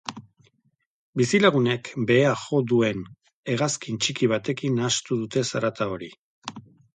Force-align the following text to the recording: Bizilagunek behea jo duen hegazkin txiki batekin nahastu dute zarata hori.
Bizilagunek 1.19 1.91
behea 2.11 2.31
jo 2.45 2.61
duen 2.71 3.03
hegazkin 3.53 4.01
txiki 4.07 4.31
batekin 4.33 4.81
nahastu 4.81 5.21
dute 5.21 5.45
zarata 5.53 5.89
hori. 5.93 6.11